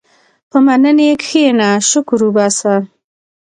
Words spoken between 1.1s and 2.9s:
کښېنه، شکر وباسه.